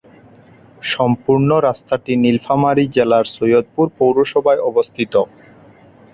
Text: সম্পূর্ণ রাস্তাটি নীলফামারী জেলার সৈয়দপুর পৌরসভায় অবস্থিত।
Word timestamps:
সম্পূর্ণ 0.85 1.49
রাস্তাটি 1.67 2.11
নীলফামারী 2.23 2.85
জেলার 2.95 3.25
সৈয়দপুর 3.35 3.87
পৌরসভায় 3.99 4.61
অবস্থিত। 4.69 5.13